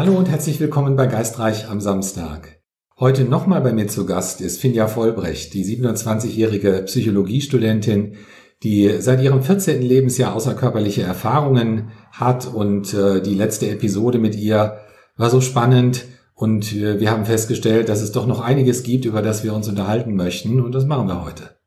[0.00, 2.62] Hallo und herzlich willkommen bei Geistreich am Samstag.
[2.98, 8.14] Heute nochmal bei mir zu Gast ist Finja Vollbrecht, die 27-jährige Psychologiestudentin,
[8.62, 9.82] die seit ihrem 14.
[9.82, 14.78] Lebensjahr außerkörperliche Erfahrungen hat und äh, die letzte Episode mit ihr
[15.18, 19.20] war so spannend und äh, wir haben festgestellt, dass es doch noch einiges gibt, über
[19.20, 21.60] das wir uns unterhalten möchten und das machen wir heute.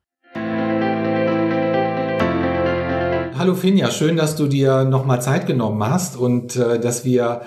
[3.37, 7.41] Hallo Finja, schön, dass du dir nochmal Zeit genommen hast und äh, dass wir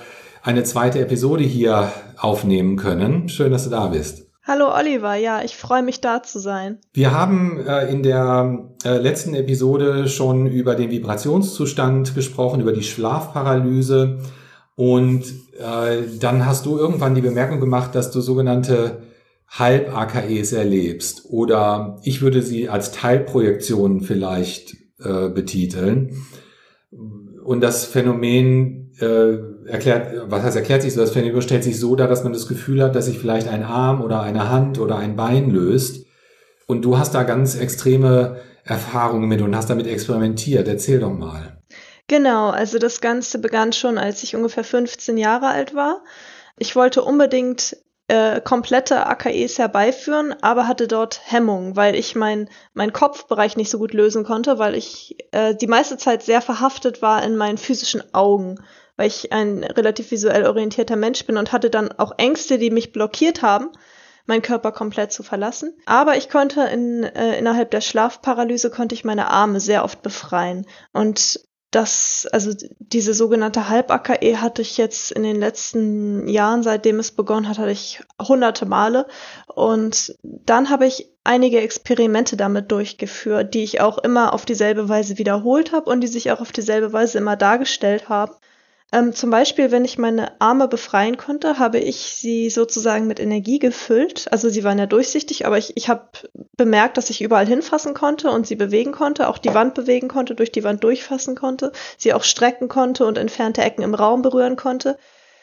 [0.46, 3.28] eine zweite Episode hier aufnehmen können.
[3.28, 4.28] Schön, dass du da bist.
[4.44, 6.78] Hallo Oliver, ja, ich freue mich da zu sein.
[6.92, 12.84] Wir haben äh, in der äh, letzten Episode schon über den Vibrationszustand gesprochen, über die
[12.84, 14.18] Schlafparalyse
[14.76, 15.24] und
[15.58, 19.02] äh, dann hast du irgendwann die Bemerkung gemacht, dass du sogenannte
[19.48, 26.24] Halb-AKEs erlebst oder ich würde sie als Teilprojektionen vielleicht äh, betiteln.
[27.44, 31.00] Und das Phänomen äh, erklärt, was heißt erklärt sich so?
[31.00, 33.62] Das Phänomen stellt sich so dar, dass man das Gefühl hat, dass sich vielleicht ein
[33.62, 36.06] Arm oder eine Hand oder ein Bein löst.
[36.66, 40.66] Und du hast da ganz extreme Erfahrungen mit und hast damit experimentiert.
[40.66, 41.58] Erzähl doch mal.
[42.08, 46.02] Genau, also das Ganze begann schon, als ich ungefähr 15 Jahre alt war.
[46.56, 47.76] Ich wollte unbedingt
[48.08, 53.78] äh, komplette AKEs herbeiführen, aber hatte dort Hemmungen, weil ich mein, mein Kopfbereich nicht so
[53.78, 58.02] gut lösen konnte, weil ich äh, die meiste Zeit sehr verhaftet war in meinen physischen
[58.14, 58.60] Augen,
[58.96, 62.92] weil ich ein relativ visuell orientierter Mensch bin und hatte dann auch Ängste, die mich
[62.92, 63.70] blockiert haben,
[64.26, 65.74] meinen Körper komplett zu verlassen.
[65.86, 70.66] Aber ich konnte in, äh, innerhalb der Schlafparalyse konnte ich meine Arme sehr oft befreien.
[70.92, 77.10] Und das, also diese sogenannte Halb-AKE hatte ich jetzt in den letzten Jahren, seitdem es
[77.10, 79.06] begonnen hat, hatte ich hunderte Male.
[79.46, 85.18] Und dann habe ich einige Experimente damit durchgeführt, die ich auch immer auf dieselbe Weise
[85.18, 88.32] wiederholt habe und die sich auch auf dieselbe Weise immer dargestellt haben.
[88.92, 93.58] Ähm, zum Beispiel, wenn ich meine Arme befreien konnte, habe ich sie sozusagen mit Energie
[93.58, 94.26] gefüllt.
[94.30, 96.08] Also sie waren ja durchsichtig, aber ich, ich habe
[96.56, 100.36] bemerkt, dass ich überall hinfassen konnte und sie bewegen konnte, auch die Wand bewegen konnte,
[100.36, 104.56] durch die Wand durchfassen konnte, sie auch strecken konnte und entfernte Ecken im Raum berühren
[104.56, 104.98] konnte.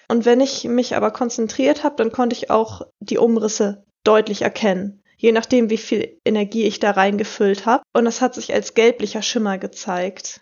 [0.08, 5.04] Und wenn ich mich aber konzentriert habe, dann konnte ich auch die Umrisse deutlich erkennen
[5.24, 7.82] je nachdem, wie viel Energie ich da reingefüllt habe.
[7.94, 10.42] Und das hat sich als gelblicher Schimmer gezeigt.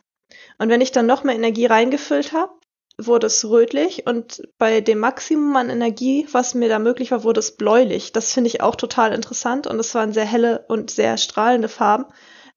[0.58, 2.52] Und wenn ich dann noch mehr Energie reingefüllt habe,
[3.08, 7.40] wurde es rötlich und bei dem Maximum an Energie, was mir da möglich war, wurde
[7.40, 8.12] es bläulich.
[8.12, 12.06] Das finde ich auch total interessant und es waren sehr helle und sehr strahlende Farben.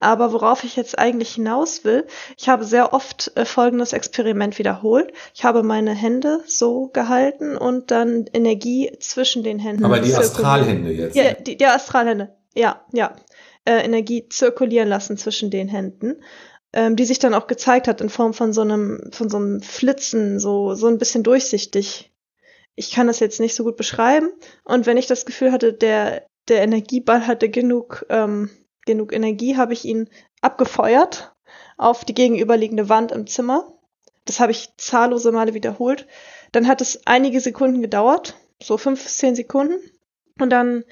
[0.01, 2.07] Aber worauf ich jetzt eigentlich hinaus will,
[2.37, 5.13] ich habe sehr oft äh, folgendes Experiment wiederholt.
[5.35, 9.85] Ich habe meine Hände so gehalten und dann Energie zwischen den Händen.
[9.85, 11.17] Aber die Astralhände jetzt.
[11.17, 12.35] Ja, die, die Astralhände.
[12.55, 13.17] Ja, ja.
[13.65, 16.17] Äh, Energie zirkulieren lassen zwischen den Händen
[16.75, 19.63] ähm, die sich dann auch gezeigt hat in Form von so einem, von so einem
[19.63, 22.13] Flitzen, so, so ein bisschen durchsichtig.
[22.75, 24.31] Ich kann das jetzt nicht so gut beschreiben.
[24.65, 28.51] Und wenn ich das Gefühl hatte, der, der Energieball hatte genug, ähm,
[28.85, 31.33] genug Energie, habe ich ihn abgefeuert
[31.79, 33.73] auf die gegenüberliegende Wand im Zimmer.
[34.25, 36.09] Das habe ich zahllose Male wiederholt.
[36.51, 39.79] Dann hat es einige Sekunden gedauert, so fünf zehn Sekunden.
[40.41, 40.83] Und dann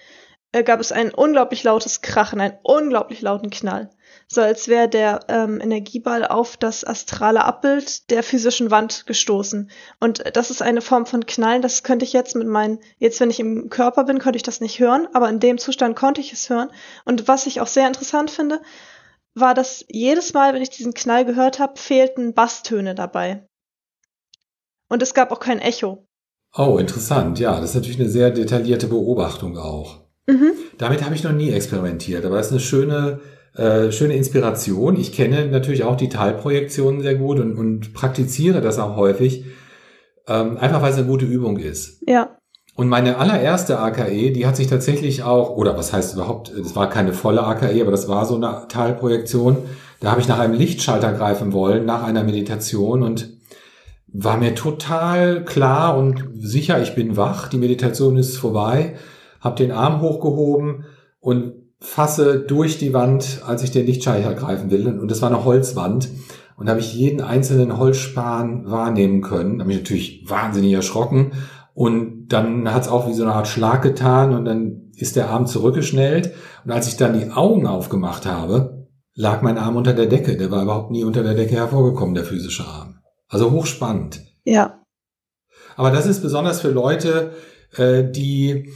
[0.60, 3.88] gab es ein unglaublich lautes Krachen, einen unglaublich lauten Knall
[4.32, 9.70] so als wäre der ähm, Energieball auf das astrale Abbild der physischen Wand gestoßen.
[10.00, 13.28] Und das ist eine Form von Knallen, das könnte ich jetzt mit meinen, jetzt wenn
[13.28, 16.32] ich im Körper bin, könnte ich das nicht hören, aber in dem Zustand konnte ich
[16.32, 16.70] es hören.
[17.04, 18.62] Und was ich auch sehr interessant finde,
[19.34, 23.46] war, dass jedes Mal, wenn ich diesen Knall gehört habe, fehlten Basstöne dabei.
[24.88, 26.06] Und es gab auch kein Echo.
[26.56, 27.38] Oh, interessant.
[27.38, 30.01] Ja, das ist natürlich eine sehr detaillierte Beobachtung auch.
[30.26, 30.52] Mhm.
[30.78, 33.20] Damit habe ich noch nie experimentiert, aber das ist eine schöne
[33.54, 34.98] äh, schöne Inspiration.
[34.98, 39.44] Ich kenne natürlich auch die Teilprojektionen sehr gut und, und praktiziere das auch häufig,
[40.26, 42.02] ähm, einfach weil es eine gute Übung ist.
[42.06, 42.38] Ja.
[42.74, 46.88] Und meine allererste AKE, die hat sich tatsächlich auch, oder was heißt überhaupt, es war
[46.88, 49.58] keine volle AKE, aber das war so eine Teilprojektion.
[50.00, 53.28] Da habe ich nach einem Lichtschalter greifen wollen, nach einer Meditation und
[54.06, 58.94] war mir total klar und sicher, ich bin wach, die Meditation ist vorbei,
[59.42, 60.84] habe den Arm hochgehoben
[61.20, 64.86] und fasse durch die Wand, als ich den Lichtschalter greifen will.
[64.86, 66.08] Und das war eine Holzwand.
[66.56, 69.58] Und da habe ich jeden einzelnen Holzspan wahrnehmen können.
[69.58, 71.32] Da habe ich natürlich wahnsinnig erschrocken.
[71.74, 75.30] Und dann hat es auch wie so eine Art Schlag getan und dann ist der
[75.30, 76.32] Arm zurückgeschnellt.
[76.64, 80.36] Und als ich dann die Augen aufgemacht habe, lag mein Arm unter der Decke.
[80.36, 83.00] Der war überhaupt nie unter der Decke hervorgekommen, der physische Arm.
[83.28, 84.22] Also hochspannend.
[84.44, 84.84] Ja.
[85.76, 87.32] Aber das ist besonders für Leute,
[87.76, 88.70] äh, die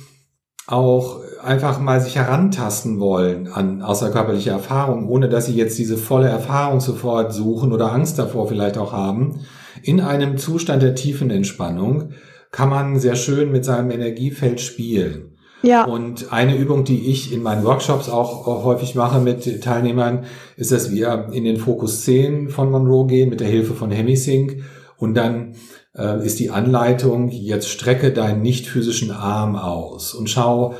[0.66, 6.28] auch einfach mal sich herantasten wollen an außerkörperliche Erfahrungen, ohne dass sie jetzt diese volle
[6.28, 9.40] Erfahrung sofort suchen oder Angst davor vielleicht auch haben,
[9.82, 12.10] in einem Zustand der tiefen Entspannung
[12.50, 15.36] kann man sehr schön mit seinem Energiefeld spielen.
[15.62, 15.84] Ja.
[15.84, 20.24] Und eine Übung, die ich in meinen Workshops auch, auch häufig mache mit Teilnehmern,
[20.56, 24.62] ist, dass wir in den Fokus 10 von Monroe gehen mit der Hilfe von Hemisync
[24.96, 25.54] und dann
[25.96, 30.74] äh, ist die Anleitung, jetzt strecke deinen nicht physischen Arm aus und schau,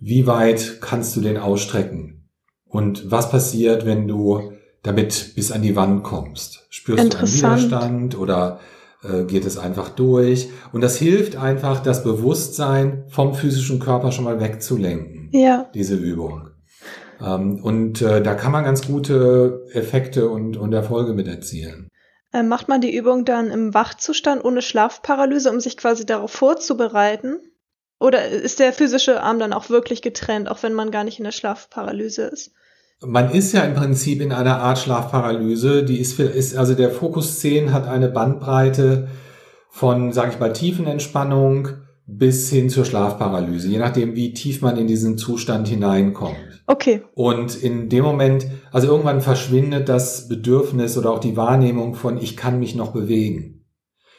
[0.00, 2.28] wie weit kannst du den ausstrecken
[2.66, 4.52] und was passiert, wenn du
[4.82, 6.66] damit bis an die Wand kommst.
[6.70, 8.60] Spürst du einen Widerstand oder
[9.04, 10.48] äh, geht es einfach durch.
[10.72, 15.30] Und das hilft einfach, das Bewusstsein vom physischen Körper schon mal wegzulenken.
[15.32, 15.70] Ja.
[15.74, 16.48] Diese Übung.
[17.20, 21.88] Ähm, und äh, da kann man ganz gute Effekte und, und Erfolge mit erzielen.
[22.34, 27.38] Äh, macht man die Übung dann im Wachzustand ohne Schlafparalyse, um sich quasi darauf vorzubereiten?
[28.00, 31.24] Oder ist der physische Arm dann auch wirklich getrennt, auch wenn man gar nicht in
[31.24, 32.50] der Schlafparalyse ist?
[33.00, 35.84] Man ist ja im Prinzip in einer Art Schlafparalyse.
[35.84, 39.08] Die ist, ist also der Fokus 10 hat eine Bandbreite
[39.70, 41.68] von, sage ich mal, Tiefenentspannung
[42.06, 46.36] bis hin zur Schlafparalyse, je nachdem, wie tief man in diesen Zustand hineinkommt.
[46.66, 47.02] Okay.
[47.14, 52.36] Und in dem Moment, also irgendwann verschwindet das Bedürfnis oder auch die Wahrnehmung von, ich
[52.36, 53.64] kann mich noch bewegen.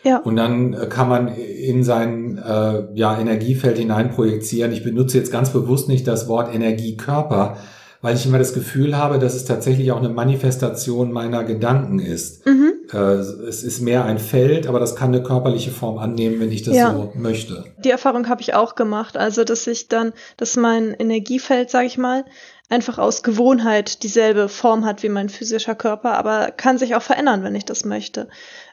[0.04, 0.20] Ja.
[0.20, 4.72] Und dann kann man in sein äh, ja, Energiefeld hineinprojizieren.
[4.72, 7.58] Ich benutze jetzt ganz bewusst nicht das Wort Energiekörper,
[8.06, 12.46] weil ich immer das Gefühl habe, dass es tatsächlich auch eine Manifestation meiner Gedanken ist.
[12.46, 12.74] Mhm.
[12.94, 16.62] Äh, es ist mehr ein Feld, aber das kann eine körperliche Form annehmen, wenn ich
[16.62, 16.94] das ja.
[16.94, 17.64] so möchte.
[17.84, 21.98] Die Erfahrung habe ich auch gemacht, also dass ich dann, dass mein Energiefeld, sage ich
[21.98, 22.26] mal,
[22.70, 27.44] einfach aus Gewohnheit dieselbe Form hat wie mein physischer Körper, aber kann sich auch verändern,
[27.44, 28.28] wenn ich das möchte.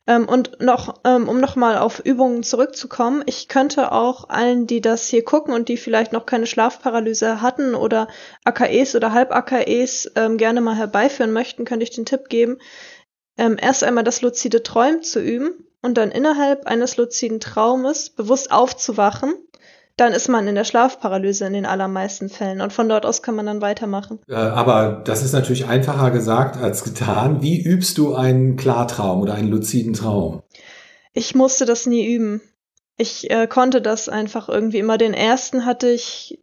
[0.06, 5.06] Ähm, und noch, ähm, um nochmal auf Übungen zurückzukommen, ich könnte auch allen, die das
[5.06, 8.08] hier gucken und die vielleicht noch keine Schlafparalyse hatten oder
[8.44, 12.58] AKEs oder Halb-AKEs ähm, gerne mal herbeiführen möchten, könnte ich den Tipp geben,
[13.38, 18.50] ähm, erst einmal das luzide Träumen zu üben und dann innerhalb eines luziden Traumes bewusst
[18.50, 19.34] aufzuwachen
[19.96, 22.60] dann ist man in der Schlafparalyse in den allermeisten Fällen.
[22.60, 24.20] Und von dort aus kann man dann weitermachen.
[24.28, 27.42] Äh, aber das ist natürlich einfacher gesagt als getan.
[27.42, 30.42] Wie übst du einen Klartraum oder einen luziden Traum?
[31.12, 32.40] Ich musste das nie üben.
[32.96, 34.98] Ich äh, konnte das einfach irgendwie immer.
[34.98, 36.38] Den ersten hatte ich,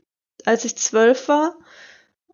[0.46, 1.56] als ich zwölf war.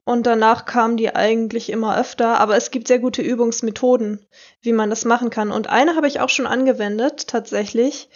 [0.04, 2.40] Und danach kamen die eigentlich immer öfter.
[2.40, 4.20] Aber es gibt sehr gute Übungsmethoden,
[4.62, 5.52] wie man das machen kann.
[5.52, 8.10] Und eine habe ich auch schon angewendet, tatsächlich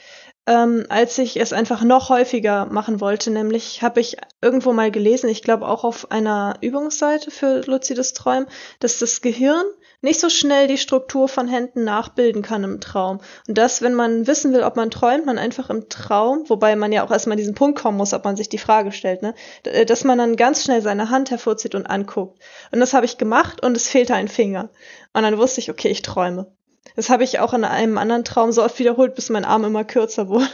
[0.50, 3.30] ähm, als ich es einfach noch häufiger machen wollte.
[3.30, 8.48] Nämlich habe ich irgendwo mal gelesen, ich glaube auch auf einer Übungsseite für luzides Träumen,
[8.80, 9.64] dass das Gehirn
[10.02, 13.20] nicht so schnell die Struktur von Händen nachbilden kann im Traum.
[13.48, 16.92] Und das, wenn man wissen will, ob man träumt, man einfach im Traum, wobei man
[16.92, 19.36] ja auch erstmal an diesen Punkt kommen muss, ob man sich die Frage stellt, ne,
[19.66, 22.40] äh, dass man dann ganz schnell seine Hand hervorzieht und anguckt.
[22.72, 24.70] Und das habe ich gemacht und es fehlte ein Finger.
[25.14, 26.52] Und dann wusste ich, okay, ich träume.
[26.96, 29.84] Das habe ich auch in einem anderen Traum so oft wiederholt, bis mein Arm immer
[29.84, 30.48] kürzer wurde.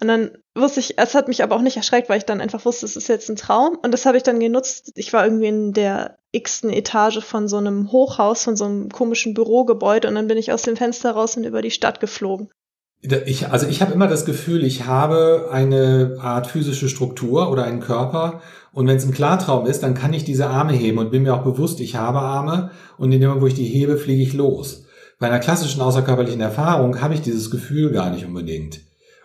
[0.00, 2.64] Und dann wusste ich, es hat mich aber auch nicht erschreckt, weil ich dann einfach
[2.64, 3.78] wusste, es ist jetzt ein Traum.
[3.82, 4.92] Und das habe ich dann genutzt.
[4.94, 9.34] Ich war irgendwie in der x-ten Etage von so einem Hochhaus, von so einem komischen
[9.34, 12.50] Bürogebäude und dann bin ich aus dem Fenster raus und über die Stadt geflogen.
[13.26, 17.80] Ich, also ich habe immer das Gefühl, ich habe eine Art physische Struktur oder einen
[17.80, 18.40] Körper
[18.72, 21.34] und wenn es ein Klartraum ist, dann kann ich diese Arme heben und bin mir
[21.34, 24.32] auch bewusst, ich habe Arme und in dem Moment, wo ich die hebe, fliege ich
[24.32, 24.85] los.
[25.18, 28.80] Bei einer klassischen außerkörperlichen Erfahrung habe ich dieses Gefühl gar nicht unbedingt.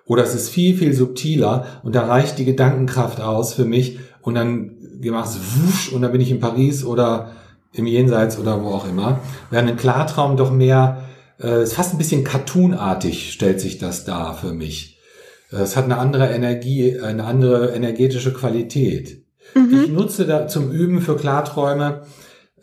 [0.05, 4.35] Oder es ist viel, viel subtiler und da reicht die Gedankenkraft aus für mich und
[4.35, 7.31] dann gemacht es wusch und dann bin ich in Paris oder
[7.73, 9.19] im Jenseits oder wo auch immer.
[9.49, 11.03] Während ein Klartraum doch mehr,
[11.41, 14.99] äh, ist fast ein bisschen cartoonartig stellt sich das dar für mich.
[15.49, 19.23] Es hat eine andere Energie, eine andere energetische Qualität.
[19.53, 19.83] Mhm.
[19.83, 22.03] Ich nutze da zum Üben für Klarträume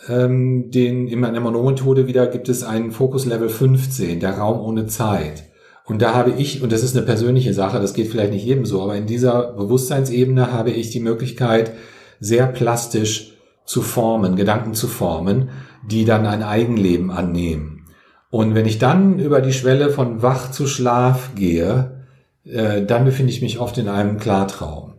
[0.08, 4.86] ähm, den, in der Monomethode wieder gibt es einen Fokus Level 15, der Raum ohne
[4.86, 5.44] Zeit.
[5.84, 8.66] Und da habe ich, und das ist eine persönliche Sache, das geht vielleicht nicht jedem
[8.66, 11.72] so, aber in dieser Bewusstseinsebene habe ich die Möglichkeit,
[12.20, 15.48] sehr plastisch zu formen, Gedanken zu formen,
[15.88, 17.86] die dann ein Eigenleben annehmen.
[18.30, 22.04] Und wenn ich dann über die Schwelle von Wach zu Schlaf gehe,
[22.44, 24.97] äh, dann befinde ich mich oft in einem Klartraum.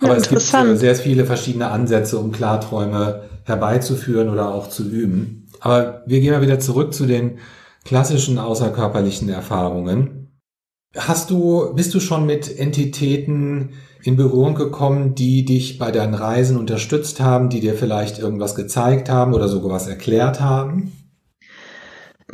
[0.00, 5.48] Aber es gibt äh, sehr viele verschiedene Ansätze, um Klarträume herbeizuführen oder auch zu üben.
[5.60, 7.38] Aber wir gehen mal wieder zurück zu den
[7.84, 10.40] klassischen außerkörperlichen Erfahrungen.
[10.96, 13.70] Hast du, bist du schon mit Entitäten
[14.02, 19.08] in Berührung gekommen, die dich bei deinen Reisen unterstützt haben, die dir vielleicht irgendwas gezeigt
[19.08, 20.92] haben oder sogar was erklärt haben?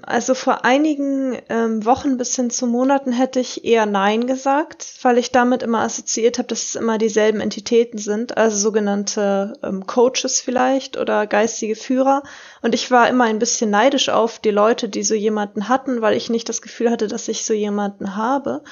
[0.02, 5.18] Also vor einigen ähm, Wochen bis hin zu Monaten hätte ich eher Nein gesagt, weil
[5.18, 10.40] ich damit immer assoziiert habe, dass es immer dieselben Entitäten sind, also sogenannte ähm, Coaches
[10.40, 12.23] vielleicht oder geistige Führer.
[12.62, 16.16] Und ich war immer ein bisschen neidisch auf die Leute, die so jemanden hatten, weil
[16.16, 18.62] ich nicht das Gefühl hatte, dass ich so jemanden habe.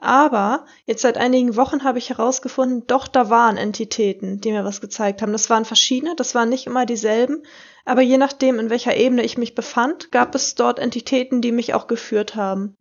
[0.00, 4.80] Aber jetzt seit einigen Wochen habe ich herausgefunden, doch, da waren Entitäten, die mir was
[4.80, 5.32] gezeigt haben.
[5.32, 7.42] Das waren verschiedene, das waren nicht immer dieselben,
[7.84, 11.74] aber je nachdem, in welcher Ebene ich mich befand, gab es dort Entitäten, die mich
[11.74, 12.76] auch geführt haben.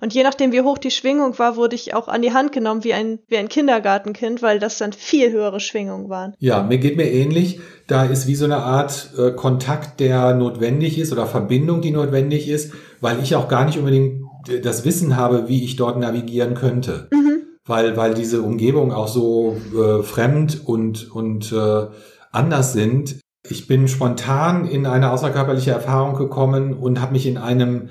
[0.00, 2.84] Und je nachdem, wie hoch die Schwingung war, wurde ich auch an die Hand genommen
[2.84, 6.32] wie ein, wie ein Kindergartenkind, weil das dann viel höhere Schwingungen waren.
[6.38, 7.60] Ja, mir geht mir ähnlich.
[7.86, 12.48] Da ist wie so eine Art äh, Kontakt, der notwendig ist oder Verbindung, die notwendig
[12.48, 14.22] ist, weil ich auch gar nicht unbedingt
[14.62, 17.08] das Wissen habe, wie ich dort navigieren könnte.
[17.12, 17.42] Mhm.
[17.64, 21.86] Weil, weil diese Umgebungen auch so äh, fremd und, und äh,
[22.32, 23.20] anders sind.
[23.48, 27.90] Ich bin spontan in eine außerkörperliche Erfahrung gekommen und habe mich in einem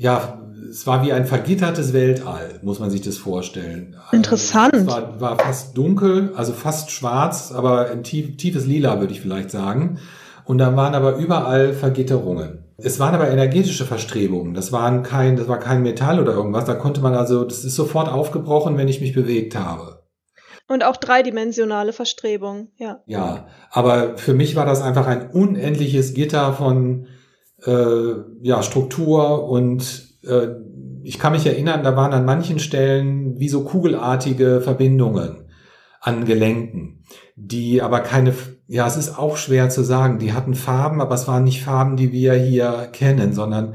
[0.00, 0.40] ja,
[0.70, 3.96] es war wie ein vergittertes Weltall, muss man sich das vorstellen.
[4.12, 4.72] Interessant.
[4.72, 9.20] Es war, war fast dunkel, also fast schwarz, aber ein tief, tiefes Lila, würde ich
[9.20, 9.98] vielleicht sagen.
[10.46, 12.59] Und da waren aber überall Vergitterungen.
[12.82, 14.54] Es waren aber energetische Verstrebungen.
[14.54, 16.64] Das waren kein, das war kein Metall oder irgendwas.
[16.64, 20.00] Da konnte man also, das ist sofort aufgebrochen, wenn ich mich bewegt habe.
[20.68, 23.02] Und auch dreidimensionale Verstrebungen, ja.
[23.06, 27.08] Ja, aber für mich war das einfach ein unendliches Gitter von
[27.64, 30.48] äh, ja, Struktur und äh,
[31.02, 35.48] ich kann mich erinnern, da waren an manchen Stellen wie so kugelartige Verbindungen
[36.00, 37.04] an Gelenken,
[37.36, 38.32] die aber keine,
[38.72, 41.96] ja, es ist auch schwer zu sagen, die hatten Farben, aber es waren nicht Farben,
[41.96, 43.74] die wir hier kennen, sondern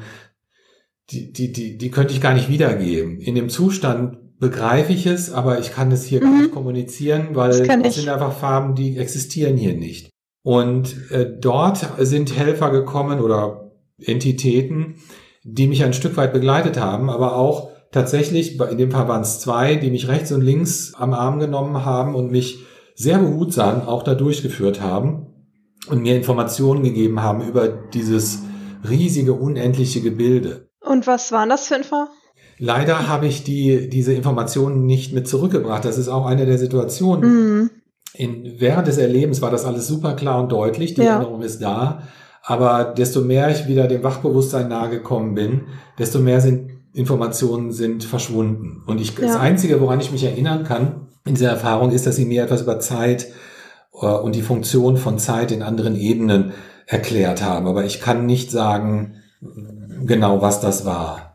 [1.09, 3.19] die, die, die, die könnte ich gar nicht wiedergeben.
[3.19, 6.39] In dem Zustand begreife ich es, aber ich kann es hier mhm.
[6.39, 10.11] nicht kommunizieren, weil es sind einfach Farben, die existieren hier nicht.
[10.43, 13.71] Und äh, dort sind Helfer gekommen oder
[14.01, 14.95] Entitäten,
[15.43, 19.41] die mich ein Stück weit begleitet haben, aber auch tatsächlich, in dem Fall waren es
[19.41, 22.63] zwei, die mich rechts und links am Arm genommen haben und mich
[22.95, 25.27] sehr behutsam auch da durchgeführt haben
[25.87, 28.39] und mir Informationen gegeben haben über dieses
[28.89, 30.69] riesige, unendliche Gebilde.
[30.79, 32.07] Und was waren das für Info?
[32.57, 35.83] Leider habe ich die, diese Informationen nicht mit zurückgebracht.
[35.83, 37.59] Das ist auch eine der Situationen.
[37.59, 37.69] Mhm.
[38.13, 40.93] In, während des Erlebens war das alles super klar und deutlich.
[40.93, 41.15] Die ja.
[41.15, 42.03] Erinnerung ist da.
[42.43, 45.63] Aber desto mehr ich wieder dem Wachbewusstsein nahegekommen bin,
[45.99, 48.83] desto mehr sind Informationen sind verschwunden.
[48.85, 49.25] Und ich, ja.
[49.25, 52.62] das Einzige, woran ich mich erinnern kann in dieser Erfahrung, ist, dass sie mir etwas
[52.62, 53.27] über Zeit
[53.94, 56.53] äh, und die Funktion von Zeit in anderen Ebenen
[56.86, 57.67] erklärt haben.
[57.67, 59.15] Aber ich kann nicht sagen,
[60.05, 61.34] genau was das war.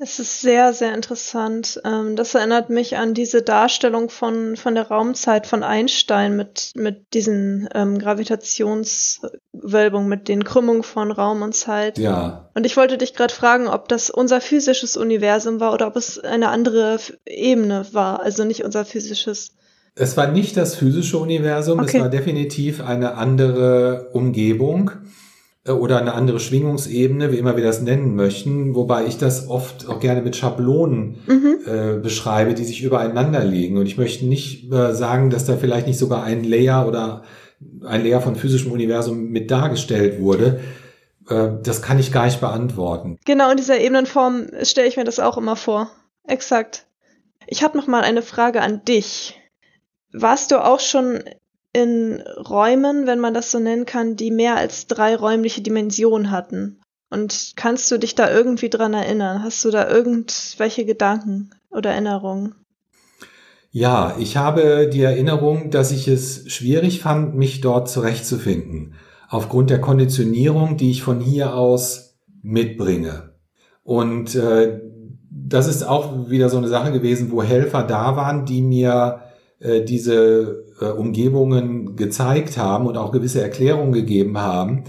[0.00, 1.80] Es ist sehr, sehr interessant.
[1.84, 7.14] Ähm, das erinnert mich an diese Darstellung von, von der Raumzeit von Einstein mit, mit
[7.14, 11.98] diesen ähm, Gravitationswölbungen, mit den Krümmungen von Raum und Zeit.
[11.98, 12.48] Ja.
[12.54, 16.20] Und ich wollte dich gerade fragen, ob das unser physisches Universum war oder ob es
[16.20, 19.56] eine andere Ebene war, also nicht unser physisches.
[19.96, 21.96] Es war nicht das physische Universum, okay.
[21.96, 24.92] es war definitiv eine andere Umgebung.
[25.68, 29.88] Äh, oder eine andere Schwingungsebene, wie immer wir das nennen möchten, wobei ich das oft
[29.88, 31.58] auch gerne mit Schablonen mhm.
[31.66, 33.76] äh, beschreibe, die sich übereinander legen.
[33.76, 37.22] Und ich möchte nicht äh, sagen, dass da vielleicht nicht sogar ein Layer oder
[37.84, 40.60] ein Layer von physischem Universum mit dargestellt wurde.
[41.28, 43.18] Äh, das kann ich gar nicht beantworten.
[43.24, 45.90] Genau, in dieser Ebenenform stelle ich mir das auch immer vor.
[46.26, 46.86] Exakt.
[47.46, 49.40] Ich habe noch mal eine Frage an dich.
[50.12, 51.22] Warst du auch schon
[51.72, 56.80] in Räumen, wenn man das so nennen kann, die mehr als drei räumliche Dimensionen hatten.
[57.10, 59.42] Und kannst du dich da irgendwie dran erinnern?
[59.42, 62.54] Hast du da irgendwelche Gedanken oder Erinnerungen?
[63.70, 68.94] Ja, ich habe die Erinnerung, dass ich es schwierig fand, mich dort zurechtzufinden.
[69.28, 73.34] Aufgrund der Konditionierung, die ich von hier aus mitbringe.
[73.82, 74.80] Und äh,
[75.30, 79.20] das ist auch wieder so eine Sache gewesen, wo Helfer da waren, die mir
[79.60, 84.84] diese äh, Umgebungen gezeigt haben und auch gewisse Erklärungen gegeben haben,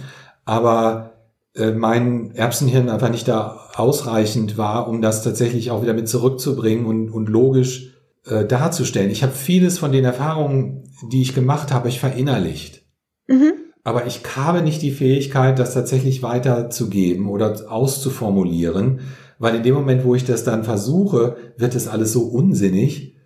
[0.45, 1.13] aber
[1.55, 6.85] äh, mein Erbsenhirn einfach nicht da ausreichend war, um das tatsächlich auch wieder mit zurückzubringen
[6.85, 7.95] und, und logisch
[8.25, 9.09] äh, darzustellen.
[9.09, 12.83] Ich habe vieles von den Erfahrungen, die ich gemacht habe, ich verinnerlicht.
[13.27, 13.53] Mhm.
[13.83, 18.99] Aber ich habe nicht die Fähigkeit, das tatsächlich weiterzugeben oder auszuformulieren,
[19.39, 23.18] weil in dem Moment, wo ich das dann versuche, wird es alles so unsinnig, äh,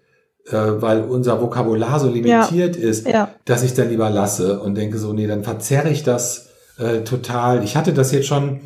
[0.51, 2.89] weil unser Vokabular so limitiert ja.
[2.89, 3.29] ist, ja.
[3.45, 7.63] dass ich dann lieber lasse und denke so, nee, dann verzerre ich das äh, total.
[7.63, 8.59] Ich hatte das jetzt schon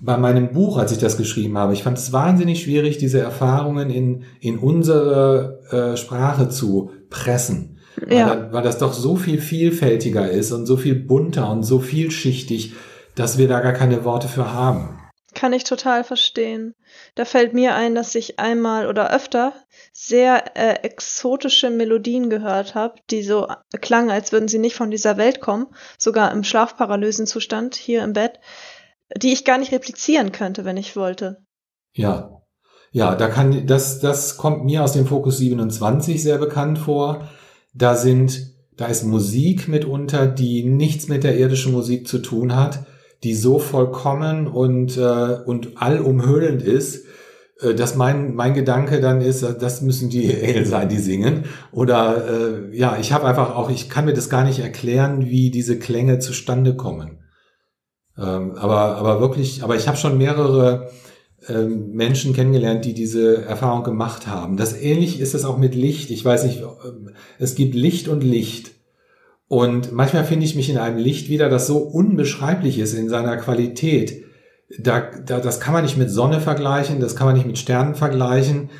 [0.00, 1.74] bei meinem Buch, als ich das geschrieben habe.
[1.74, 7.78] Ich fand es wahnsinnig schwierig, diese Erfahrungen in, in unsere äh, Sprache zu pressen.
[8.08, 8.30] Ja.
[8.30, 12.72] Weil, weil das doch so viel vielfältiger ist und so viel bunter und so vielschichtig,
[13.14, 14.99] dass wir da gar keine Worte für haben.
[15.40, 16.74] Kann ich total verstehen.
[17.14, 19.54] Da fällt mir ein, dass ich einmal oder öfter
[19.90, 23.48] sehr äh, exotische Melodien gehört habe, die so
[23.80, 28.12] klangen, als würden sie nicht von dieser Welt kommen, sogar im schlafparalysen Zustand hier im
[28.12, 28.38] Bett,
[29.16, 31.42] die ich gar nicht replizieren könnte, wenn ich wollte.
[31.94, 32.42] Ja.
[32.92, 37.30] Ja, da kann, das, das kommt mir aus dem Fokus 27 sehr bekannt vor.
[37.72, 42.84] Da sind, da ist Musik mitunter, die nichts mit der irdischen Musik zu tun hat,
[43.22, 47.04] die so vollkommen und, äh, und allumhüllend ist,
[47.60, 51.44] äh, dass mein, mein Gedanke dann ist, das müssen die Engel sein, die singen.
[51.72, 55.50] Oder äh, ja, ich habe einfach auch, ich kann mir das gar nicht erklären, wie
[55.50, 57.18] diese Klänge zustande kommen.
[58.18, 60.90] Ähm, aber, aber wirklich, aber ich habe schon mehrere
[61.48, 64.56] ähm, Menschen kennengelernt, die diese Erfahrung gemacht haben.
[64.56, 66.10] Das ähnlich ist es auch mit Licht.
[66.10, 68.72] Ich weiß nicht, ähm, es gibt Licht und Licht.
[69.50, 73.36] Und manchmal finde ich mich in einem Licht wieder, das so unbeschreiblich ist in seiner
[73.36, 74.24] Qualität.
[74.78, 77.96] Da, da, das kann man nicht mit Sonne vergleichen, das kann man nicht mit Sternen
[77.96, 78.70] vergleichen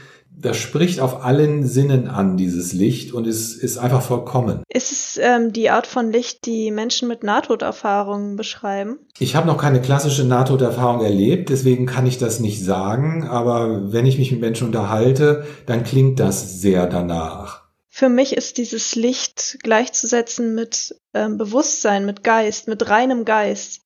[0.42, 4.62] das spricht auf allen Sinnen an, dieses Licht, und es ist einfach vollkommen.
[4.68, 8.98] Ist es ähm, die Art von Licht, die Menschen mit Nahtoderfahrungen beschreiben?
[9.18, 14.06] Ich habe noch keine klassische Nahtoderfahrung erlebt, deswegen kann ich das nicht sagen, aber wenn
[14.06, 17.59] ich mich mit Menschen unterhalte, dann klingt das sehr danach.
[18.00, 23.82] Für mich ist dieses Licht gleichzusetzen mit ähm, Bewusstsein, mit Geist, mit reinem Geist.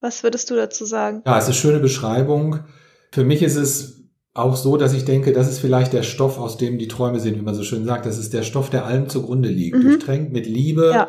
[0.00, 1.22] Was würdest du dazu sagen?
[1.24, 2.64] Ja, es ist eine schöne Beschreibung.
[3.12, 4.02] Für mich ist es
[4.34, 7.36] auch so, dass ich denke, das ist vielleicht der Stoff, aus dem die Träume sind,
[7.36, 8.04] wie man so schön sagt.
[8.04, 9.76] Das ist der Stoff, der allem zugrunde liegt.
[9.76, 9.82] Mhm.
[9.82, 11.08] Durchtränkt mit Liebe ja.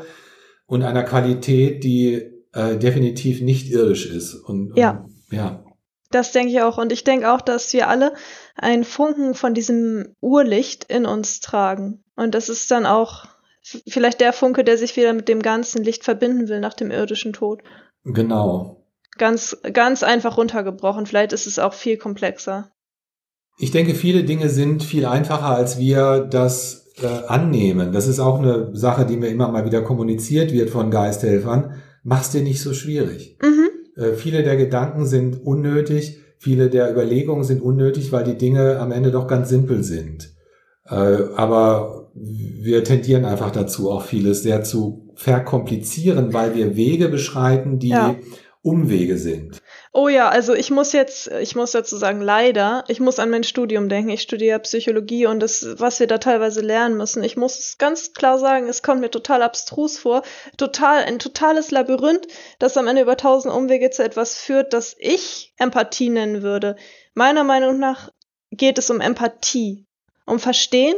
[0.67, 2.21] und einer Qualität, die
[2.53, 4.35] äh, definitiv nicht irdisch ist.
[4.35, 5.03] Und, ja.
[5.31, 5.65] Und, ja.
[6.11, 6.77] Das denke ich auch.
[6.77, 8.13] Und ich denke auch, dass wir alle
[8.55, 12.02] einen Funken von diesem Urlicht in uns tragen.
[12.15, 13.25] Und das ist dann auch
[13.87, 17.33] vielleicht der Funke, der sich wieder mit dem ganzen Licht verbinden will nach dem irdischen
[17.33, 17.61] Tod.
[18.03, 18.85] Genau.
[19.17, 21.05] Ganz, ganz einfach runtergebrochen.
[21.05, 22.71] Vielleicht ist es auch viel komplexer.
[23.59, 27.91] Ich denke, viele Dinge sind viel einfacher, als wir das äh, annehmen.
[27.91, 31.81] Das ist auch eine Sache, die mir immer mal wieder kommuniziert wird von Geisthelfern.
[32.03, 33.37] Mach's dir nicht so schwierig.
[33.41, 33.69] Mhm.
[33.95, 38.91] Äh, viele der Gedanken sind unnötig, viele der Überlegungen sind unnötig, weil die Dinge am
[38.91, 40.33] Ende doch ganz simpel sind.
[40.85, 40.95] Äh,
[41.35, 47.89] aber wir tendieren einfach dazu, auch vieles sehr zu verkomplizieren, weil wir Wege beschreiten, die
[47.89, 48.15] ja.
[48.61, 49.61] Umwege sind.
[49.91, 53.43] Oh ja, also ich muss jetzt, ich muss dazu sagen, leider, ich muss an mein
[53.43, 54.09] Studium denken.
[54.09, 58.39] Ich studiere Psychologie und das, was wir da teilweise lernen müssen, ich muss ganz klar
[58.39, 60.23] sagen, es kommt mir total abstrus vor.
[60.57, 62.25] Total, ein totales Labyrinth,
[62.57, 66.75] das am Ende über tausend Umwege zu etwas führt, das ich Empathie nennen würde.
[67.13, 68.09] Meiner Meinung nach
[68.51, 69.85] geht es um Empathie.
[70.25, 70.95] Um Verstehen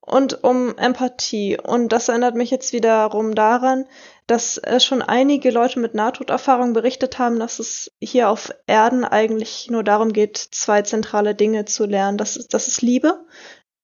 [0.00, 1.58] und um Empathie.
[1.60, 3.86] Und das erinnert mich jetzt wiederum daran,
[4.26, 9.68] dass äh, schon einige Leute mit Nahtoderfahrung berichtet haben, dass es hier auf Erden eigentlich
[9.70, 12.18] nur darum geht, zwei zentrale Dinge zu lernen.
[12.18, 13.24] Das ist, das ist Liebe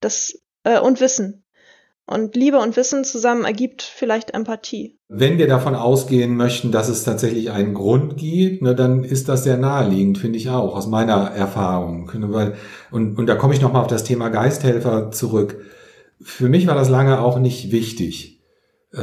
[0.01, 1.45] das, äh, und Wissen.
[2.07, 4.99] Und Liebe und Wissen zusammen ergibt vielleicht Empathie.
[5.09, 9.45] Wenn wir davon ausgehen möchten, dass es tatsächlich einen Grund gibt, ne, dann ist das
[9.45, 12.11] sehr naheliegend, finde ich auch, aus meiner Erfahrung.
[12.91, 15.59] Und, und da komme ich nochmal auf das Thema Geisthelfer zurück.
[16.23, 18.41] Für mich war das lange auch nicht wichtig
[18.93, 19.01] äh,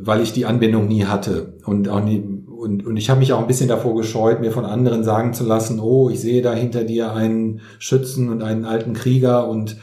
[0.00, 3.40] weil ich die Anbindung nie hatte und auch nie und, und ich habe mich auch
[3.40, 6.84] ein bisschen davor gescheut, mir von anderen sagen zu lassen, oh, ich sehe da hinter
[6.84, 9.78] dir einen Schützen und einen alten Krieger und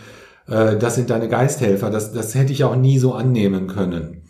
[0.47, 1.89] äh, das sind deine Geisthelfer.
[1.89, 4.21] Das, das hätte ich auch nie so annehmen können.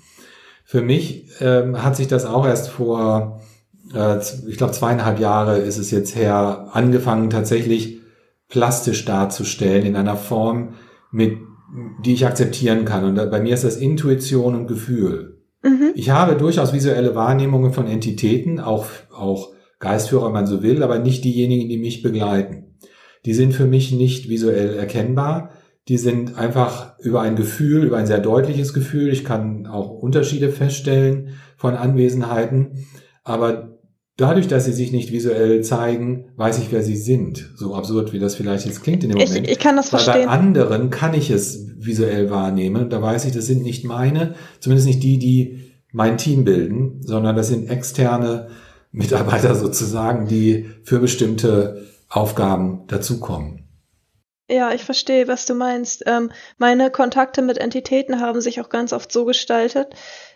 [0.65, 3.39] Für mich ähm, hat sich das auch erst vor,
[3.93, 7.99] äh, ich glaube, zweieinhalb Jahre ist es jetzt her, angefangen tatsächlich
[8.47, 10.69] plastisch darzustellen in einer Form,
[11.11, 11.37] mit
[12.03, 13.05] die ich akzeptieren kann.
[13.05, 15.41] Und bei mir ist das Intuition und Gefühl.
[15.63, 15.91] Mhm.
[15.95, 20.99] Ich habe durchaus visuelle Wahrnehmungen von Entitäten, auch, auch Geistführer, wenn man so will, aber
[20.99, 22.75] nicht diejenigen, die mich begleiten.
[23.25, 25.51] Die sind für mich nicht visuell erkennbar.
[25.87, 29.09] Die sind einfach über ein Gefühl, über ein sehr deutliches Gefühl.
[29.09, 32.85] Ich kann auch Unterschiede feststellen von Anwesenheiten.
[33.23, 33.78] Aber
[34.19, 37.51] dadurch, dass sie sich nicht visuell zeigen, weiß ich, wer sie sind.
[37.55, 39.47] So absurd, wie das vielleicht jetzt klingt in dem Moment.
[39.47, 40.27] Ich, ich kann das Weil verstehen.
[40.27, 42.89] Bei anderen kann ich es visuell wahrnehmen.
[42.89, 47.35] Da weiß ich, das sind nicht meine, zumindest nicht die, die mein Team bilden, sondern
[47.35, 48.49] das sind externe
[48.91, 53.65] Mitarbeiter sozusagen, die für bestimmte Aufgaben dazukommen.
[54.49, 56.03] Ja, ich verstehe, was du meinst.
[56.07, 59.93] Ähm, meine Kontakte mit Entitäten haben sich auch ganz oft so gestaltet,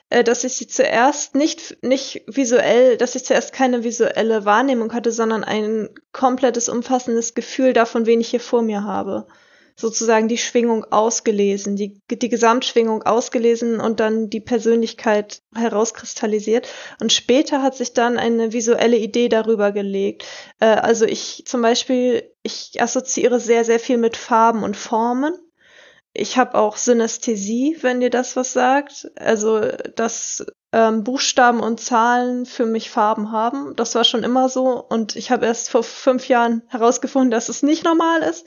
[0.09, 5.11] äh, dass ich sie zuerst nicht, nicht visuell, dass ich zuerst keine visuelle Wahrnehmung hatte,
[5.11, 9.27] sondern ein komplettes, umfassendes Gefühl davon, wen ich hier vor mir habe.
[9.75, 16.67] Sozusagen die Schwingung ausgelesen, die, die Gesamtschwingung ausgelesen und dann die Persönlichkeit herauskristallisiert.
[17.01, 20.25] Und später hat sich dann eine visuelle Idee darüber gelegt.
[20.59, 25.33] Äh, also ich zum Beispiel, ich assoziiere sehr, sehr viel mit Farben und Formen
[26.15, 29.11] ich habe auch Synästhesie, wenn dir das was sagt.
[29.15, 29.61] Also
[29.95, 33.75] das ähm, Buchstaben und Zahlen für mich Farben haben.
[33.75, 37.63] Das war schon immer so und ich habe erst vor fünf Jahren herausgefunden, dass es
[37.63, 38.45] nicht normal ist.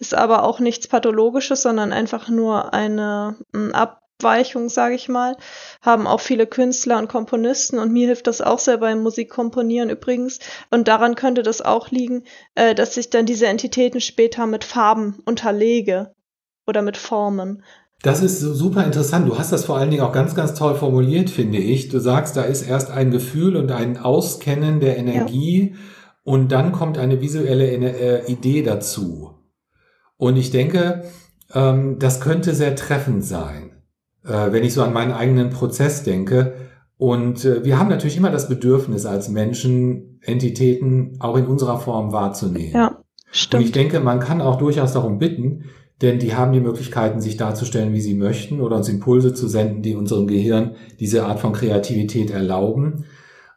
[0.00, 5.36] Ist aber auch nichts Pathologisches, sondern einfach nur eine, eine Abweichung, sage ich mal.
[5.82, 10.40] Haben auch viele Künstler und Komponisten und mir hilft das auch sehr beim Musikkomponieren übrigens.
[10.72, 12.24] Und daran könnte das auch liegen,
[12.56, 16.13] äh, dass ich dann diese Entitäten später mit Farben unterlege
[16.66, 17.62] oder mit Formen.
[18.02, 19.26] Das ist super interessant.
[19.26, 21.88] Du hast das vor allen Dingen auch ganz, ganz toll formuliert, finde ich.
[21.88, 25.78] Du sagst, da ist erst ein Gefühl und ein Auskennen der Energie ja.
[26.22, 29.30] und dann kommt eine visuelle äh, Idee dazu.
[30.18, 31.04] Und ich denke,
[31.54, 33.82] ähm, das könnte sehr treffend sein,
[34.24, 36.56] äh, wenn ich so an meinen eigenen Prozess denke.
[36.98, 42.12] Und äh, wir haben natürlich immer das Bedürfnis als Menschen, Entitäten auch in unserer Form
[42.12, 42.74] wahrzunehmen.
[42.74, 42.98] Ja,
[43.30, 43.62] stimmt.
[43.62, 45.64] Und ich denke, man kann auch durchaus darum bitten,
[46.02, 49.82] denn die haben die Möglichkeiten, sich darzustellen, wie sie möchten oder uns Impulse zu senden,
[49.82, 53.04] die unserem Gehirn diese Art von Kreativität erlauben.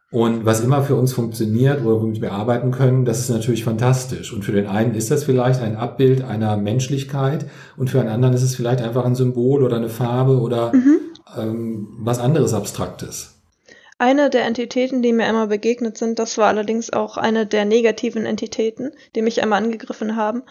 [0.10, 4.32] Und was immer für uns funktioniert oder womit wir arbeiten können, das ist natürlich fantastisch.
[4.32, 7.46] Und für den einen ist das vielleicht ein Abbild einer Menschlichkeit
[7.76, 11.00] und für einen anderen ist es vielleicht einfach ein Symbol oder eine Farbe oder mhm.
[11.38, 13.34] ähm, was anderes Abstraktes.
[14.00, 18.28] Eine der Entitäten, die mir einmal begegnet sind, das war allerdings auch eine der negativen
[18.28, 20.44] Entitäten, die mich einmal angegriffen haben.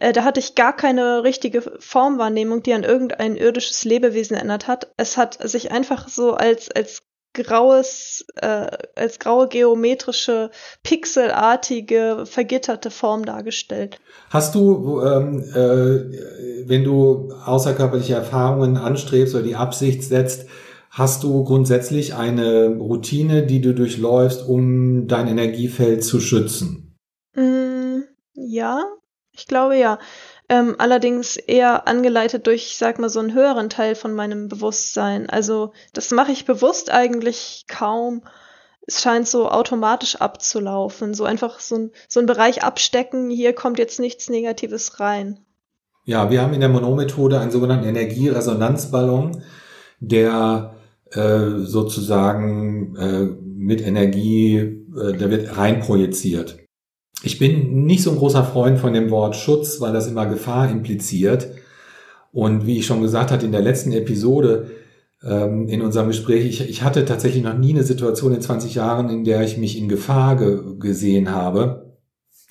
[0.00, 4.90] Äh, da hatte ich gar keine richtige Formwahrnehmung, die an irgendein irdisches Lebewesen erinnert hat.
[4.96, 7.02] Es hat sich einfach so als, als
[7.34, 10.50] graues, äh, als graue geometrische,
[10.82, 14.00] pixelartige, vergitterte Form dargestellt.
[14.30, 20.46] Hast du, ähm, äh, wenn du außerkörperliche Erfahrungen anstrebst oder die Absicht setzt,
[20.90, 26.96] hast du grundsätzlich eine Routine, die du durchläufst, um dein Energiefeld zu schützen?
[27.36, 28.00] Mm,
[28.34, 28.82] ja,
[29.32, 29.98] ich glaube ja.
[30.48, 35.30] Ähm, allerdings eher angeleitet durch, sag mal, so einen höheren Teil von meinem Bewusstsein.
[35.30, 38.22] Also das mache ich bewusst eigentlich kaum.
[38.86, 41.14] Es scheint so automatisch abzulaufen.
[41.14, 45.38] So einfach so ein, so ein Bereich abstecken, hier kommt jetzt nichts Negatives rein.
[46.04, 49.44] Ja, wir haben in der Mono-Methode einen sogenannten Energieresonanzballon,
[50.00, 50.74] der
[51.12, 56.58] äh, sozusagen äh, mit Energie, äh, der wird reinprojiziert.
[57.22, 60.70] Ich bin nicht so ein großer Freund von dem Wort Schutz, weil das immer Gefahr
[60.70, 61.48] impliziert.
[62.32, 64.70] Und wie ich schon gesagt hatte in der letzten Episode
[65.22, 69.10] ähm, in unserem Gespräch, ich, ich, hatte tatsächlich noch nie eine Situation in 20 Jahren,
[69.10, 71.96] in der ich mich in Gefahr ge gesehen habe.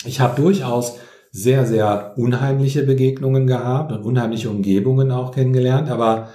[0.04, 0.98] Ich habe durchaus
[1.32, 6.28] sehr, sehr unheimliche Begegnungen gehabt und unheimliche Umgebungen auch kennengelernt, aber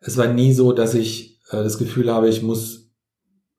[0.00, 2.90] es war nie so, dass ich äh, das Gefühl habe, ich muss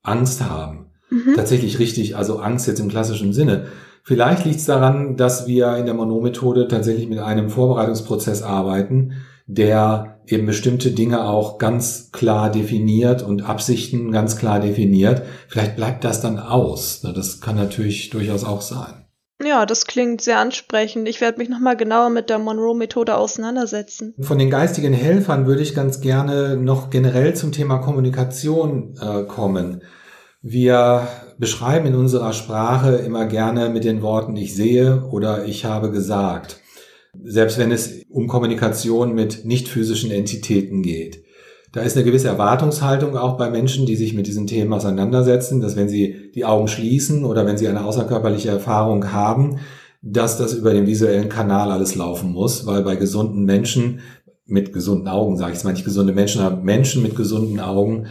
[0.01, 0.91] Angst haben.
[1.09, 1.33] Mhm.
[1.35, 3.67] Tatsächlich richtig, also Angst jetzt im klassischen Sinne.
[4.07, 9.15] Vielleicht liegt es daran, dass wir in der Mono-Methode tatsächlich mit einem Vorbereitungsprozess arbeiten,
[9.47, 15.23] der eben bestimmte Dinge auch ganz klar definiert und Absichten ganz klar definiert.
[15.49, 17.01] Vielleicht bleibt das dann aus.
[17.01, 19.05] Das kann natürlich durchaus auch sein.
[19.45, 21.09] Ja, das klingt sehr ansprechend.
[21.09, 24.13] Ich werde mich nochmal genauer mit der Monroe-Methode auseinandersetzen.
[24.21, 29.81] Von den geistigen Helfern würde ich ganz gerne noch generell zum Thema Kommunikation äh, kommen.
[30.49, 35.91] Wir beschreiben in unserer Sprache immer gerne mit den Worten ich sehe oder ich habe
[35.91, 36.61] gesagt.
[37.21, 41.21] Selbst wenn es um Kommunikation mit nicht physischen Entitäten geht.
[41.73, 45.75] Da ist eine gewisse Erwartungshaltung auch bei Menschen, die sich mit diesem Thema auseinandersetzen, dass
[45.75, 49.57] wenn sie die Augen schließen oder wenn sie eine außerkörperliche Erfahrung haben,
[50.01, 53.99] dass das über den visuellen Kanal alles laufen muss, weil bei gesunden Menschen
[54.45, 58.07] mit gesunden Augen, sage ich es mal nicht gesunde Menschen, aber Menschen mit gesunden Augen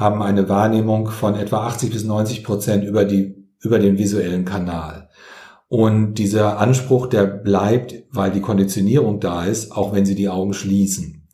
[0.00, 5.10] haben eine Wahrnehmung von etwa 80 bis 90 Prozent über die, über den visuellen Kanal.
[5.68, 10.54] Und dieser Anspruch, der bleibt, weil die Konditionierung da ist, auch wenn sie die Augen
[10.54, 11.28] schließen.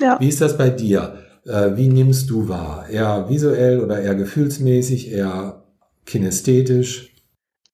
[0.00, 0.18] Ja.
[0.18, 1.18] Wie ist das bei dir?
[1.44, 2.86] Äh, wie nimmst du wahr?
[2.90, 5.62] Eher visuell oder eher gefühlsmäßig, eher
[6.04, 7.12] kinästhetisch?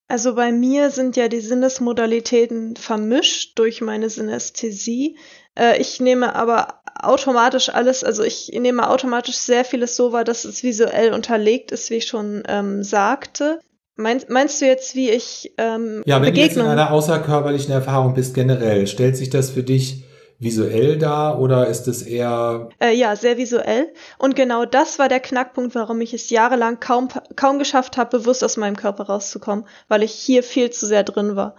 [0.08, 5.16] Also bei mir sind ja die Sinnesmodalitäten vermischt durch meine Synästhesie.
[5.58, 10.44] Äh, ich nehme aber automatisch alles, also ich nehme automatisch sehr vieles so wahr, dass
[10.44, 13.60] es visuell unterlegt ist, wie ich schon ähm, sagte.
[13.96, 17.72] Meinst, meinst du jetzt, wie ich ähm, Ja, wenn Begegnung du jetzt in einer außerkörperlichen
[17.72, 20.04] Erfahrung bist generell, stellt sich das für dich
[20.38, 25.20] visuell dar oder ist es eher äh, ja sehr visuell und genau das war der
[25.20, 30.02] Knackpunkt, warum ich es jahrelang kaum kaum geschafft habe, bewusst aus meinem Körper rauszukommen, weil
[30.02, 31.54] ich hier viel zu sehr drin war.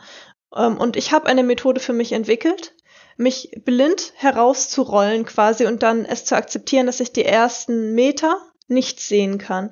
[0.56, 2.74] Ähm, und ich habe eine Methode für mich entwickelt,
[3.18, 9.08] mich blind herauszurollen quasi und dann es zu akzeptieren, dass ich die ersten Meter nichts
[9.08, 9.72] sehen kann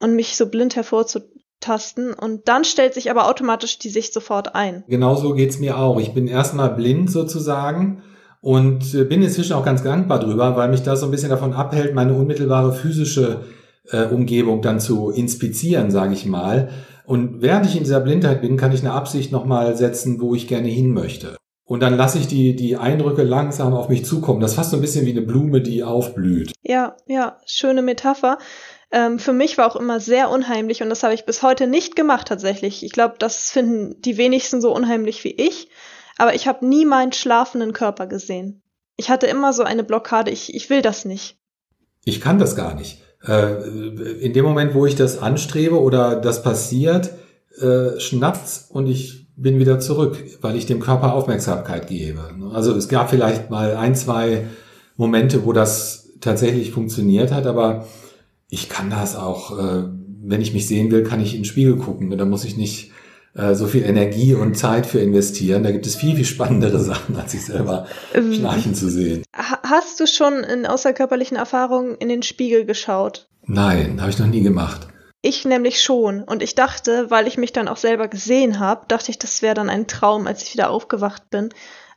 [0.00, 4.84] und mich so blind hervorzutasten und dann stellt sich aber automatisch die Sicht sofort ein.
[4.88, 6.00] Genauso geht's mir auch.
[6.00, 8.02] Ich bin erstmal blind sozusagen
[8.40, 11.52] und äh, bin inzwischen auch ganz dankbar drüber, weil mich das so ein bisschen davon
[11.52, 13.42] abhält, meine unmittelbare physische
[13.90, 16.70] äh, Umgebung dann zu inspizieren, sage ich mal.
[17.04, 20.48] Und während ich in dieser Blindheit bin, kann ich eine Absicht nochmal setzen, wo ich
[20.48, 21.36] gerne hin möchte.
[21.66, 24.40] Und dann lasse ich die, die Eindrücke langsam auf mich zukommen.
[24.40, 26.52] Das ist fast so ein bisschen wie eine Blume, die aufblüht.
[26.62, 28.38] Ja, ja, schöne Metapher.
[28.92, 31.96] Ähm, für mich war auch immer sehr unheimlich und das habe ich bis heute nicht
[31.96, 32.84] gemacht tatsächlich.
[32.84, 35.68] Ich glaube, das finden die wenigsten so unheimlich wie ich.
[36.16, 38.62] Aber ich habe nie meinen schlafenden Körper gesehen.
[38.96, 41.36] Ich hatte immer so eine Blockade, ich, ich will das nicht.
[42.04, 43.02] Ich kann das gar nicht.
[43.26, 47.10] Äh, in dem Moment, wo ich das anstrebe oder das passiert,
[47.60, 52.22] äh, schnappt's und ich bin wieder zurück, weil ich dem Körper Aufmerksamkeit gebe.
[52.52, 54.46] Also es gab vielleicht mal ein, zwei
[54.96, 57.86] Momente, wo das tatsächlich funktioniert hat, aber
[58.48, 59.84] ich kann das auch, äh,
[60.22, 62.16] wenn ich mich sehen will, kann ich in den Spiegel gucken.
[62.16, 62.92] Da muss ich nicht
[63.34, 65.62] äh, so viel Energie und Zeit für investieren.
[65.62, 69.22] Da gibt es viel, viel spannendere Sachen, als sich selber ähm, schnarchen zu sehen.
[69.34, 73.28] Hast du schon in außerkörperlichen Erfahrungen in den Spiegel geschaut?
[73.44, 74.88] Nein, habe ich noch nie gemacht.
[75.26, 76.22] Ich nämlich schon.
[76.22, 79.56] Und ich dachte, weil ich mich dann auch selber gesehen habe, dachte ich, das wäre
[79.56, 81.52] dann ein Traum, als ich wieder aufgewacht bin.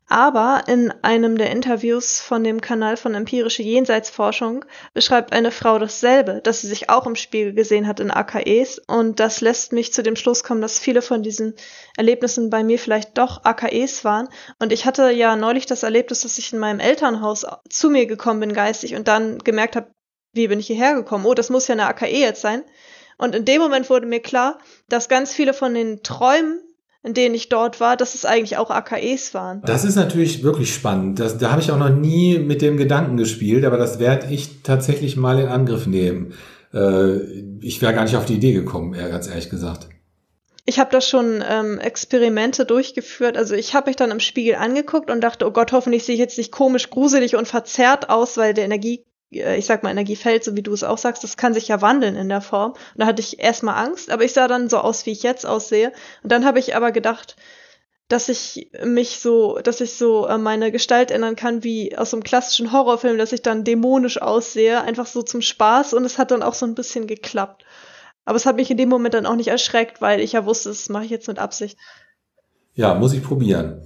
[0.07, 4.65] Aber in einem der Interviews von dem Kanal von Empirische Jenseitsforschung
[4.95, 8.81] beschreibt eine Frau dasselbe, dass sie sich auch im Spiegel gesehen hat in AKEs.
[8.87, 11.53] Und das lässt mich zu dem Schluss kommen, dass viele von diesen
[11.97, 14.27] Erlebnissen bei mir vielleicht doch AKEs waren.
[14.57, 18.39] Und ich hatte ja neulich das Erlebnis, dass ich in meinem Elternhaus zu mir gekommen
[18.39, 19.91] bin geistig und dann gemerkt habe,
[20.33, 21.27] wie bin ich hierher gekommen?
[21.27, 22.63] Oh, das muss ja eine AKE jetzt sein.
[23.19, 26.61] Und in dem Moment wurde mir klar, dass ganz viele von den Träumen,
[27.03, 29.61] in denen ich dort war, dass es eigentlich auch AKEs waren.
[29.65, 31.19] Das ist natürlich wirklich spannend.
[31.19, 34.63] Das, da habe ich auch noch nie mit dem Gedanken gespielt, aber das werde ich
[34.63, 36.33] tatsächlich mal in Angriff nehmen.
[36.73, 37.17] Äh,
[37.61, 39.89] ich wäre gar nicht auf die Idee gekommen, eher ganz ehrlich gesagt.
[40.65, 43.37] Ich habe da schon ähm, Experimente durchgeführt.
[43.37, 46.19] Also ich habe mich dann im Spiegel angeguckt und dachte, oh Gott, hoffentlich sehe ich
[46.19, 50.55] jetzt nicht komisch, gruselig und verzerrt aus, weil der Energie ich sag mal, Energiefeld, so
[50.55, 52.71] wie du es auch sagst, das kann sich ja wandeln in der Form.
[52.71, 55.45] Und da hatte ich erstmal Angst, aber ich sah dann so aus, wie ich jetzt
[55.45, 55.91] aussehe.
[56.23, 57.35] Und dann habe ich aber gedacht,
[58.07, 62.17] dass ich mich so, dass ich so äh, meine Gestalt ändern kann wie aus so
[62.17, 66.31] einem klassischen Horrorfilm, dass ich dann dämonisch aussehe, einfach so zum Spaß und es hat
[66.31, 67.63] dann auch so ein bisschen geklappt.
[68.25, 70.69] Aber es hat mich in dem Moment dann auch nicht erschreckt, weil ich ja wusste,
[70.69, 71.77] das mache ich jetzt mit Absicht.
[72.73, 73.81] Ja, muss ich probieren.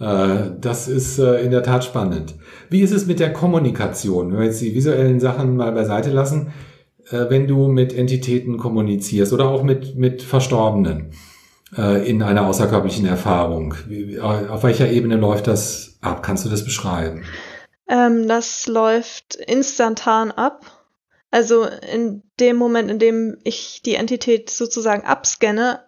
[0.00, 2.34] Äh, das ist äh, in der Tat spannend.
[2.70, 4.32] Wie ist es mit der Kommunikation?
[4.32, 6.52] Wenn wir jetzt die visuellen Sachen mal beiseite lassen,
[7.10, 11.12] äh, wenn du mit Entitäten kommunizierst oder auch mit, mit Verstorbenen
[12.06, 13.74] in einer außerkörperlichen Erfahrung,
[14.22, 16.22] auf welcher Ebene läuft das ab?
[16.22, 17.24] Kannst du das beschreiben?
[17.86, 20.64] Ähm, das läuft instantan ab.
[21.30, 25.80] Also in dem Moment, in dem ich die Entität sozusagen abscanne,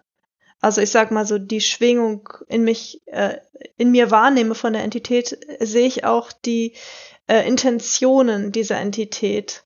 [0.60, 3.38] also ich sag mal so, die Schwingung in mich, äh,
[3.76, 6.74] in mir wahrnehme von der Entität, sehe ich auch die
[7.26, 9.64] äh, Intentionen dieser Entität.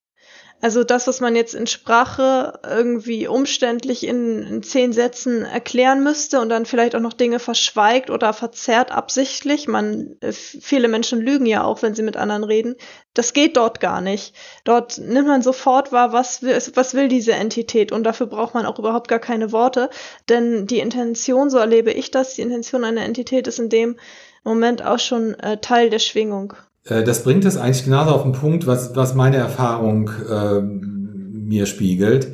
[0.64, 6.40] Also das, was man jetzt in Sprache irgendwie umständlich in, in, zehn Sätzen erklären müsste
[6.40, 9.68] und dann vielleicht auch noch Dinge verschweigt oder verzerrt absichtlich.
[9.68, 12.76] Man, viele Menschen lügen ja auch, wenn sie mit anderen reden.
[13.12, 14.34] Das geht dort gar nicht.
[14.64, 18.64] Dort nimmt man sofort wahr, was will, was will diese Entität und dafür braucht man
[18.64, 19.90] auch überhaupt gar keine Worte,
[20.30, 23.98] denn die Intention, so erlebe ich das, die Intention einer Entität ist in dem
[24.44, 26.54] Moment auch schon äh, Teil der Schwingung.
[26.84, 31.66] Äh, das bringt es eigentlich genauso auf den Punkt, was, was meine Erfahrung äh, mir
[31.66, 32.28] spiegelt.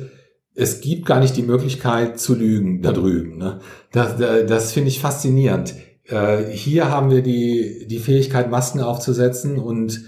[0.53, 3.37] Es gibt gar nicht die Möglichkeit zu lügen da drüben.
[3.37, 3.59] Ne?
[3.91, 5.75] Das, das finde ich faszinierend.
[6.05, 10.01] Äh, hier haben wir die, die Fähigkeit, Masken aufzusetzen und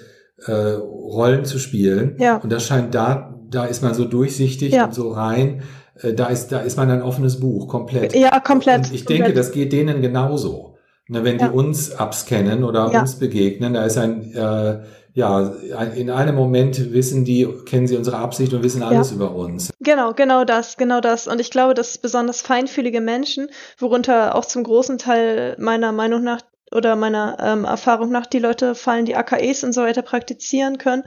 [0.46, 2.18] äh, Rollen zu spielen.
[2.20, 2.38] Ja.
[2.38, 4.86] Und das scheint da, da ist man so durchsichtig ja.
[4.86, 5.64] und so rein.
[6.02, 8.14] Äh, da ist, da ist man ein offenes Buch, komplett.
[8.14, 8.80] Ja, komplett.
[8.80, 9.28] Und ich komplett.
[9.28, 10.73] denke, das geht denen genauso.
[11.14, 11.48] Ne, wenn ja.
[11.48, 13.02] die uns abscannen oder ja.
[13.02, 14.80] uns begegnen, da ist ein, äh,
[15.14, 15.54] ja,
[15.96, 19.18] in einem Moment wissen die, kennen sie unsere Absicht und wissen alles ja.
[19.18, 19.72] über uns.
[19.80, 21.28] Genau, genau das, genau das.
[21.28, 26.42] Und ich glaube, dass besonders feinfühlige Menschen, worunter auch zum großen Teil meiner Meinung nach
[26.72, 31.04] oder meiner ähm, Erfahrung nach die Leute fallen, die AKEs und so weiter praktizieren können,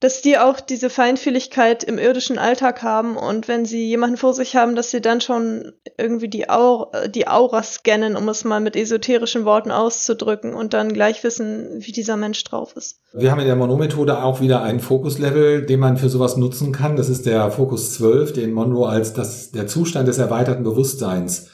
[0.00, 4.56] dass die auch diese Feinfühligkeit im irdischen Alltag haben und wenn sie jemanden vor sich
[4.56, 8.76] haben, dass sie dann schon irgendwie die, Aura, die Aura scannen, um es mal mit
[8.76, 13.00] esoterischen Worten auszudrücken und dann gleich wissen, wie dieser Mensch drauf ist.
[13.12, 16.96] Wir haben in der Monroe-Methode auch wieder einen Fokuslevel, den man für sowas nutzen kann.
[16.96, 21.48] Das ist der Fokus 12, den Monroe als das, der Zustand des erweiterten Bewusstseins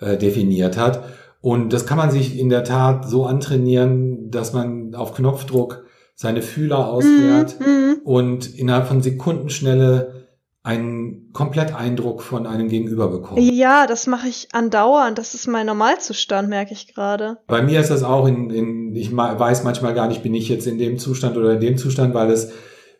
[0.00, 1.04] äh, definiert hat.
[1.40, 5.84] Und das kann man sich in der Tat so antrainieren, dass man auf Knopfdruck
[6.20, 8.00] seine Fühler ausfährt mhm, mhm.
[8.02, 10.26] und innerhalb von Sekundenschnelle
[10.64, 13.40] einen Kompletteindruck von einem Gegenüber bekommt.
[13.40, 15.16] Ja, das mache ich andauernd.
[15.16, 17.38] Das ist mein Normalzustand, merke ich gerade.
[17.46, 20.66] Bei mir ist das auch in, in, ich weiß manchmal gar nicht, bin ich jetzt
[20.66, 22.50] in dem Zustand oder in dem Zustand, weil es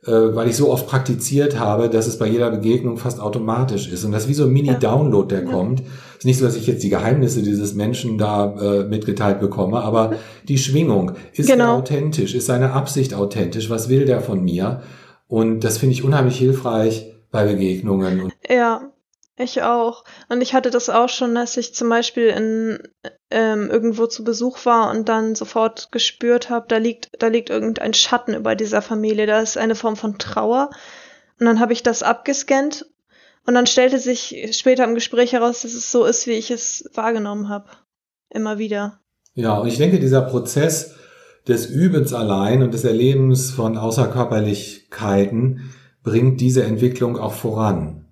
[0.06, 4.04] äh, weil ich so oft praktiziert habe, dass es bei jeder Begegnung fast automatisch ist.
[4.04, 5.50] Und das ist wie so ein Mini-Download, der ja.
[5.50, 5.82] kommt.
[6.18, 9.80] Es ist nicht so, dass ich jetzt die Geheimnisse dieses Menschen da äh, mitgeteilt bekomme,
[9.82, 10.16] aber
[10.48, 11.64] die Schwingung, ist genau.
[11.64, 14.82] er authentisch, ist seine Absicht authentisch, was will der von mir?
[15.28, 18.32] Und das finde ich unheimlich hilfreich bei Begegnungen.
[18.48, 18.90] Ja,
[19.36, 20.02] ich auch.
[20.28, 22.78] Und ich hatte das auch schon, dass ich zum Beispiel in
[23.30, 27.94] ähm, irgendwo zu Besuch war und dann sofort gespürt habe, da liegt, da liegt irgendein
[27.94, 29.26] Schatten über dieser Familie.
[29.26, 30.70] Da ist eine Form von Trauer.
[31.38, 32.86] Und dann habe ich das abgescannt
[33.48, 36.84] und dann stellte sich später im Gespräch heraus, dass es so ist, wie ich es
[36.92, 37.70] wahrgenommen habe.
[38.28, 39.00] Immer wieder.
[39.32, 40.96] Ja, und ich denke, dieser Prozess
[41.46, 48.04] des Übens allein und des Erlebens von Außerkörperlichkeiten bringt diese Entwicklung auch voran.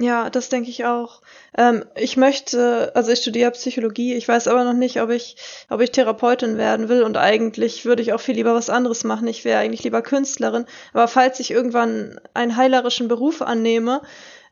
[0.00, 1.20] Ja, das denke ich auch.
[1.56, 5.36] Ähm, ich möchte, also ich studiere Psychologie, ich weiß aber noch nicht, ob ich,
[5.68, 9.26] ob ich Therapeutin werden will und eigentlich würde ich auch viel lieber was anderes machen.
[9.26, 10.64] Ich wäre eigentlich lieber Künstlerin.
[10.94, 14.00] Aber falls ich irgendwann einen heilerischen Beruf annehme,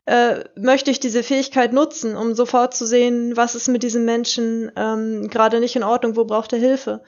[0.07, 4.71] äh, möchte ich diese Fähigkeit nutzen, um sofort zu sehen, was ist mit diesem Menschen
[4.77, 7.01] ähm, gerade nicht in Ordnung, wo braucht er Hilfe.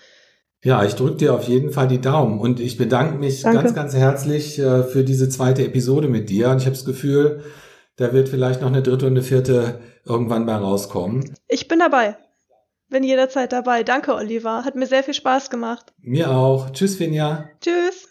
[0.61, 3.63] Ja, ich drücke dir auf jeden Fall die Daumen und ich bedanke mich Danke.
[3.63, 6.49] ganz, ganz herzlich äh, für diese zweite Episode mit dir.
[6.49, 7.41] Und ich habe das Gefühl,
[7.95, 11.33] da wird vielleicht noch eine dritte und eine vierte irgendwann mal rauskommen.
[11.47, 12.17] Ich bin dabei.
[12.89, 13.83] Bin jederzeit dabei.
[13.83, 14.65] Danke, Oliver.
[14.65, 15.93] Hat mir sehr viel Spaß gemacht.
[16.01, 16.71] Mir auch.
[16.71, 17.49] Tschüss, Finja.
[17.61, 18.09] Tschüss.